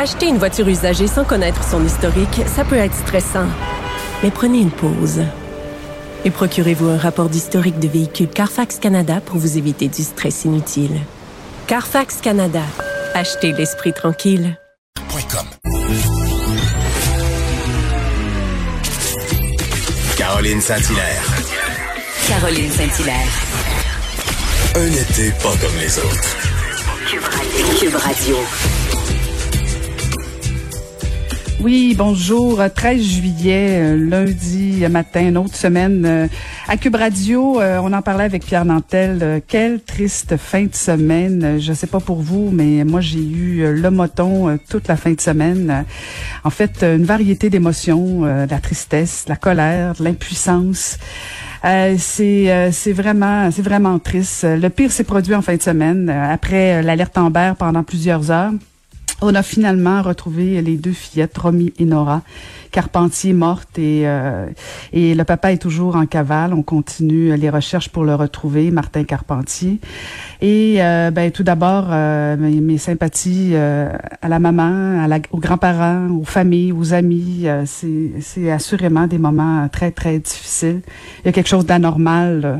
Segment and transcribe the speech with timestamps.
[0.00, 3.48] Acheter une voiture usagée sans connaître son historique, ça peut être stressant.
[4.22, 5.24] Mais prenez une pause.
[6.24, 11.00] Et procurez-vous un rapport d'historique de véhicule Carfax Canada pour vous éviter du stress inutile.
[11.66, 12.62] Carfax Canada.
[13.12, 14.56] Achetez l'esprit tranquille.
[20.16, 21.24] Caroline Saint-Hilaire.
[22.28, 23.32] Caroline Saint-Hilaire.
[24.76, 26.36] Un été pas comme les autres.
[27.80, 28.36] Cube Radio.
[31.60, 32.62] Oui, bonjour.
[32.72, 36.04] 13 juillet, euh, lundi matin, une autre semaine.
[36.06, 36.26] euh,
[36.68, 39.18] à Cube Radio, euh, on en parlait avec Pierre Nantel.
[39.22, 41.42] Euh, quelle triste fin de semaine.
[41.44, 44.86] Euh, Je sais pas pour vous, mais moi, j'ai eu euh, le moton euh, toute
[44.86, 45.68] la fin de semaine.
[45.70, 45.82] Euh,
[46.44, 50.96] En fait, euh, une variété d'émotions, euh, la tristesse, la colère, l'impuissance.
[51.64, 54.46] Euh, c'est euh, c'est vraiment triste.
[54.48, 58.30] Le pire s'est produit en fin de semaine euh, après euh, l'alerte Amber pendant plusieurs
[58.30, 58.52] heures.
[59.20, 62.22] On a finalement retrouvé les deux fillettes, Romy et Nora,
[62.70, 64.46] Carpentier mortes et euh,
[64.92, 66.54] et le papa est toujours en cavale.
[66.54, 69.80] On continue les recherches pour le retrouver, Martin Carpentier.
[70.40, 73.90] Et euh, ben tout d'abord euh, mes, mes sympathies euh,
[74.22, 77.48] à la maman, à la, aux grands-parents, aux familles, aux amis.
[77.48, 80.82] Euh, c'est c'est assurément des moments très très difficiles.
[81.24, 82.56] Il y a quelque chose d'anormal euh,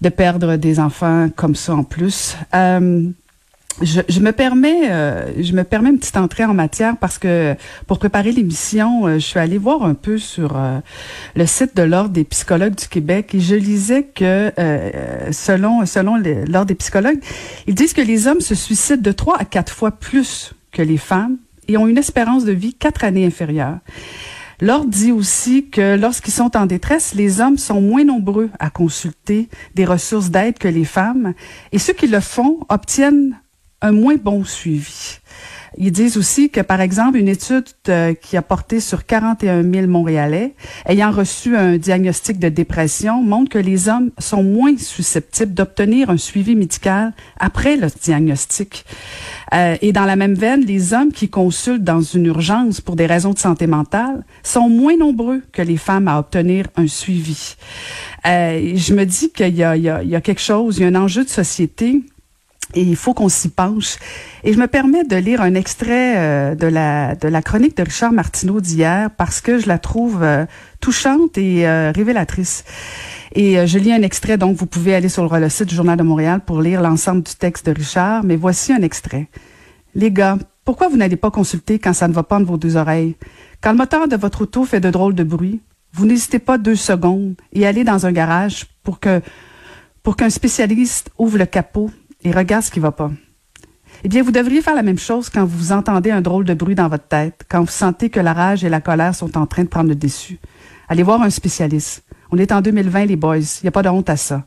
[0.00, 2.36] de perdre des enfants comme ça en plus.
[3.82, 7.54] Je, je me permets, euh, je me permets une petite entrée en matière parce que
[7.86, 10.78] pour préparer l'émission, euh, je suis allée voir un peu sur euh,
[11.34, 16.16] le site de l'ordre des psychologues du Québec et je lisais que euh, selon selon
[16.16, 17.20] l'ordre des psychologues,
[17.66, 20.96] ils disent que les hommes se suicident de trois à quatre fois plus que les
[20.96, 21.36] femmes
[21.68, 23.78] et ont une espérance de vie quatre années inférieure.
[24.62, 29.50] L'ordre dit aussi que lorsqu'ils sont en détresse, les hommes sont moins nombreux à consulter
[29.74, 31.34] des ressources d'aide que les femmes
[31.72, 33.36] et ceux qui le font obtiennent
[33.82, 35.18] un moins bon suivi.
[35.78, 39.86] Ils disent aussi que, par exemple, une étude euh, qui a porté sur 41 000
[39.86, 40.54] Montréalais
[40.86, 46.16] ayant reçu un diagnostic de dépression montre que les hommes sont moins susceptibles d'obtenir un
[46.16, 48.86] suivi médical après le diagnostic.
[49.52, 53.06] Euh, et dans la même veine, les hommes qui consultent dans une urgence pour des
[53.06, 57.56] raisons de santé mentale sont moins nombreux que les femmes à obtenir un suivi.
[58.26, 60.94] Euh, je me dis qu'il y y, y a quelque chose, il y a un
[60.94, 62.02] enjeu de société
[62.74, 63.96] et il faut qu'on s'y penche.
[64.44, 67.82] Et je me permets de lire un extrait euh, de la de la chronique de
[67.82, 70.46] Richard Martineau d'hier parce que je la trouve euh,
[70.80, 72.64] touchante et euh, révélatrice.
[73.34, 75.98] Et euh, je lis un extrait, donc vous pouvez aller sur le, site du Journal
[75.98, 79.28] de Montréal pour lire l'ensemble du texte de Richard, mais voici un extrait.
[79.94, 82.76] Les gars, pourquoi vous n'allez pas consulter quand ça ne va pas entre vos deux
[82.76, 83.14] oreilles?
[83.60, 85.60] Quand le moteur de votre auto fait de drôles de bruit,
[85.92, 89.20] vous n'hésitez pas deux secondes et allez dans un garage pour que
[90.02, 91.90] pour qu'un spécialiste ouvre le capot
[92.26, 93.12] et regarde ce qui va pas.
[94.02, 96.74] Eh bien, vous devriez faire la même chose quand vous entendez un drôle de bruit
[96.74, 99.62] dans votre tête, quand vous sentez que la rage et la colère sont en train
[99.62, 100.40] de prendre le dessus.
[100.88, 102.02] Allez voir un spécialiste.
[102.32, 103.38] On est en 2020, les boys.
[103.38, 104.44] Il n'y a pas de honte à ça.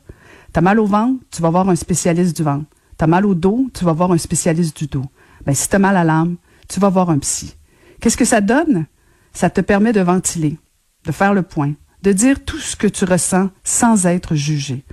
[0.52, 2.66] T'as mal au ventre, tu vas voir un spécialiste du ventre.
[2.98, 5.06] T'as mal au dos, tu vas voir un spécialiste du dos.
[5.46, 6.36] Ben, si t'as mal à l'âme,
[6.68, 7.56] tu vas voir un psy.
[8.00, 8.84] Qu'est-ce que ça donne?
[9.32, 10.58] Ça te permet de ventiler,
[11.06, 14.84] de faire le point, de dire tout ce que tu ressens sans être jugé.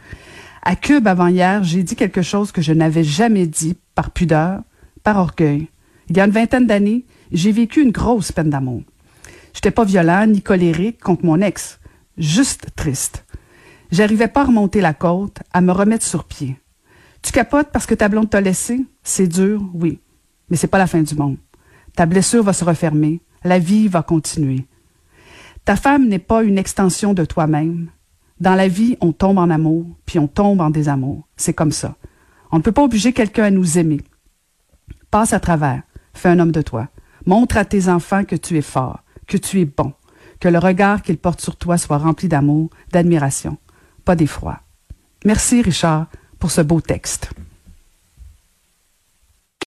[0.70, 4.64] À Cube avant hier, j'ai dit quelque chose que je n'avais jamais dit par pudeur,
[5.02, 5.70] par orgueil.
[6.10, 8.82] Il y a une vingtaine d'années, j'ai vécu une grosse peine d'amour.
[9.54, 11.80] J'étais pas violent ni colérique contre mon ex,
[12.18, 13.26] juste triste.
[13.94, 16.58] J'arrivais pas à remonter la côte, à me remettre sur pied.
[17.22, 18.86] Tu capotes parce que ta blonde t'a laissé?
[19.04, 20.02] C'est dur, oui.
[20.50, 21.38] Mais c'est pas la fin du monde.
[21.96, 23.22] Ta blessure va se refermer.
[23.46, 24.66] La vie va continuer.
[25.64, 27.90] Ta femme n'est pas une extension de toi-même.
[28.40, 31.28] Dans la vie, on tombe en amour, puis on tombe en désamour.
[31.38, 31.96] C'est comme ça.
[32.52, 34.02] On ne peut pas obliger quelqu'un à nous aimer.
[35.10, 35.82] Passe à travers.
[36.14, 36.88] Fais un homme de toi.
[37.26, 39.94] Montre à tes enfants que tu es fort, que tu es bon,
[40.40, 43.58] que le regard qu'ils portent sur toi soit rempli d'amour, d'admiration,
[44.06, 44.60] pas d'effroi.
[45.26, 46.08] Merci, Richard,
[46.40, 47.32] pour ce beau texte.